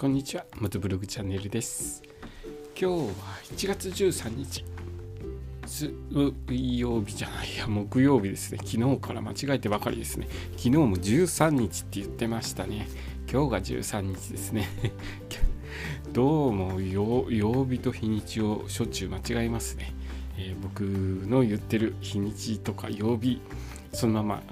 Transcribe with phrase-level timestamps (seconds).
[0.00, 2.02] こんにちは元ブログチャンネルです。
[2.74, 3.12] 今日は
[3.54, 4.64] 1月13日
[5.66, 8.60] 水曜日じゃないや木曜日ですね。
[8.64, 10.26] 昨日から間違えてばかりですね。
[10.52, 12.88] 昨日も13日って言ってましたね。
[13.30, 14.70] 今日が13日ですね。
[16.14, 19.92] どうも曜日と日にちをしょっちゅう間違えますね、
[20.38, 23.42] えー、僕の言ってる日にちとか曜日
[23.92, 24.42] そのまま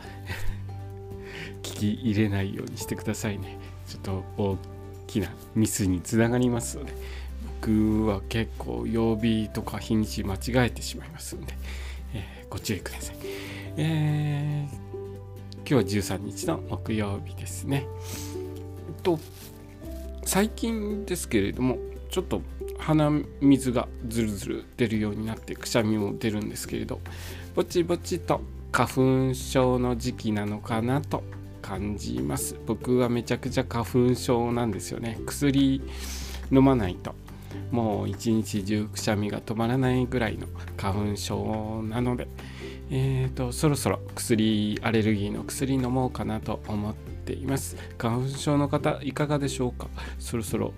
[1.64, 3.58] 聞き入れないようにしてくださいね。
[3.86, 4.02] ちょっ
[4.36, 4.58] と
[5.08, 6.92] きなミスにつながりますので
[7.60, 11.54] 僕は結構曜日とか日にち間違えてしまいますので、
[12.14, 13.16] えー、ご注意ください、
[13.76, 17.86] えー、今日は13日の木曜日ですね。
[19.02, 19.18] と
[20.24, 21.78] 最近ですけれども
[22.10, 22.42] ちょっと
[22.78, 27.00] 鼻水がずるずる出るようになってくしゃみも出るんですけれど
[27.54, 31.24] ぼちぼちと花粉症の時期なのかなと
[31.68, 32.56] 感じます。
[32.66, 35.18] 僕はめちゃくちゃ花粉症なんですよね。
[35.26, 35.82] 薬
[36.50, 37.14] 飲まないと。
[37.70, 40.46] もう一日中くしゃみが止まらないぐらいの
[40.78, 42.26] 花粉症なので。
[42.90, 47.76] えーと、そろそろ薬アレルギーの薬飲もうかなと思っています。
[47.98, 49.88] 花粉症の方いかがでしょうか？
[50.18, 50.72] そろそろ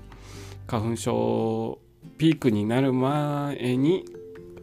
[0.66, 1.78] 花粉症
[2.18, 4.04] ピークになる前に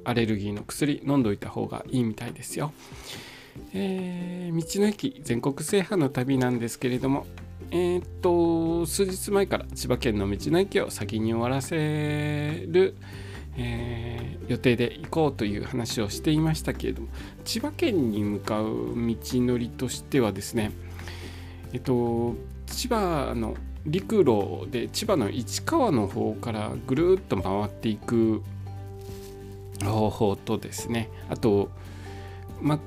[0.03, 2.73] アレルギーの薬飲んどいた方がいいみたいですよ。
[3.73, 7.25] えー、道の駅全国制覇の旅なんですけれども、
[7.71, 12.95] えー、っと、数日前から千葉県の道の駅を先に終わらせる、
[13.57, 17.09] えー、予定で行こうという話をしていましたけれども、
[17.43, 20.71] 千葉県に向かう道のりとしてはですね、
[21.73, 22.35] えっと、
[22.67, 23.55] 千葉の
[23.85, 28.41] 陸路で千葉の市川の方からぐるっと回っていく
[29.83, 31.69] 方法とですねあと、
[32.61, 32.79] ま、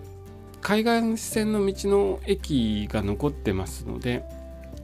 [0.70, 4.22] 海岸線の道の駅が残ってますので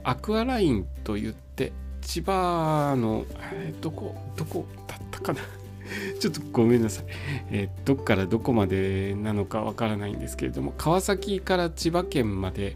[0.03, 1.71] アクアラインといって
[2.01, 5.39] 千葉の、えー、どこどこだったかな？
[6.19, 7.05] ちょっとごめんなさい、
[7.51, 12.75] えー、どっからどこまでなのかわからないんですけれども川崎から千葉県まで、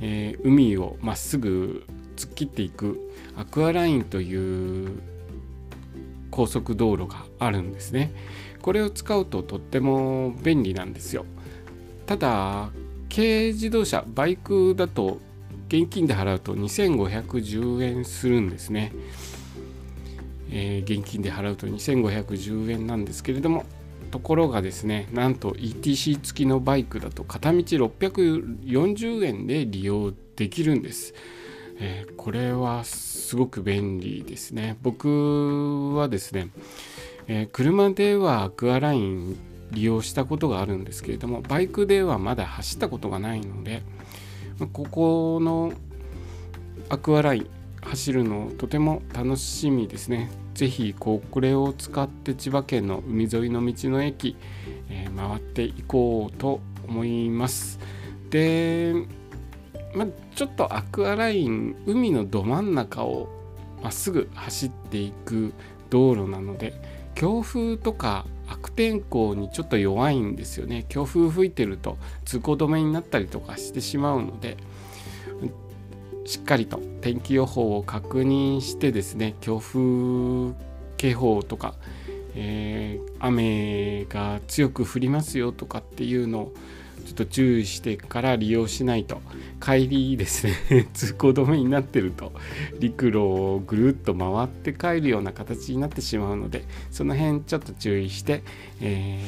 [0.00, 1.82] えー、海をまっすぐ
[2.14, 3.00] 突っ切っていく
[3.36, 5.00] アクアラインという
[6.30, 8.12] 高速道路があるんですね。
[8.62, 11.26] これを使うととっても便利なんですよ。
[12.06, 12.70] ただ
[13.14, 15.20] 軽自動車バイクだと
[15.68, 18.92] 現金で払うと2510円するんですね、
[20.50, 23.64] えー、現金で払うと2510円なんですけれども
[24.10, 31.14] ところがですねなんと ETC 付きのバイクだと片道640円で利用できるんです、
[31.80, 34.76] えー、これはすごく便利ですね。
[34.82, 36.48] 僕はですね、
[37.26, 39.36] えー、車ではアクアライン
[39.70, 43.82] 利用したことがあるんですけれどもバイクではまだ走ったことがないので
[44.72, 45.72] ここの
[46.88, 47.50] アクアライン
[47.82, 50.30] 走るのとても楽しみですね。
[50.54, 54.36] ぜひこれを使って千葉県の海沿いの道の駅、
[54.88, 57.78] えー、回っていこうと思います。
[58.30, 58.94] で、
[59.94, 63.28] ま、ちょっとアクアライン海のど真ん中を
[63.82, 65.52] まっすぐ走っていく
[65.90, 66.72] 道路なので
[67.14, 70.84] 強風とか悪天候にちょっと弱いんですよね。
[70.88, 74.56] 強風吹いてると通行止めになったりとかしてしまうので
[76.26, 80.54] しっかりと天気予報を確認してですね強風
[80.96, 81.74] 警報とか、
[82.34, 86.52] えー、雨が強く降りますよとかっていうのを
[87.04, 89.20] ちょっと注意してから利用しないと。
[89.60, 90.88] 帰りですね。
[90.94, 92.32] 通行止めになってると
[92.80, 98.42] 陸路をぐるっと回って帰るような形になってしまうのでその辺ちょっと注意して、
[98.80, 99.20] え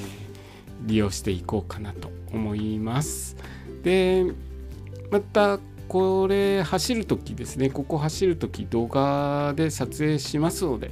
[0.85, 3.37] ー、利用していこうかなと思います。
[3.83, 4.25] で
[5.11, 7.71] またこれ走る時ですね。
[7.71, 10.91] ここ走る時動画で撮影しますので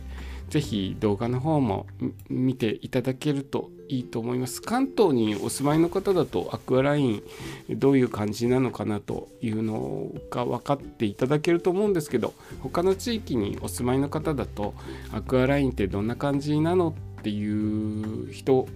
[0.55, 1.85] ぜひ動画の方も
[2.29, 4.63] 見ていただけるといいと思います。
[4.63, 7.23] 関東にお住まいの方だとアクアライン
[7.71, 14.75] どういう感じなのかなというのが分かっていただけると思うんですけど他の地域にお住まいの方だと
[15.11, 18.69] アクアラインってどんな感じなのっていう人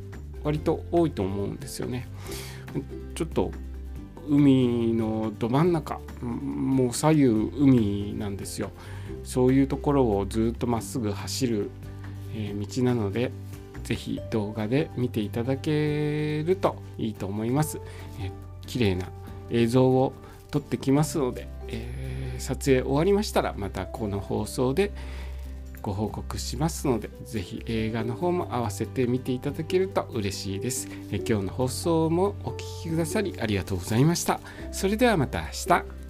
[0.43, 2.08] 割と多いと思うんですよね。
[3.14, 3.52] ちょっと
[4.28, 7.25] 海のど真ん中もう左右
[7.58, 8.70] 海なんですよ。
[9.25, 11.70] そういうところをずっとまっすぐ走る、
[12.34, 13.32] え道なので
[13.84, 17.80] 是非動画で見ていただけるといいと思います、
[18.20, 18.30] え
[18.66, 19.06] 綺麗な
[19.50, 20.12] 映像を
[20.50, 24.92] 撮ってきますので、えー、撮影終わりましたらまたこの放送で
[25.82, 30.88] ご報告しますので、ぜひ映画の方も合わせて見ていただけると嬉しいです。
[31.10, 34.40] え今日の放送もお聴きくださりありがとうございました。
[34.72, 36.07] それではまた明日。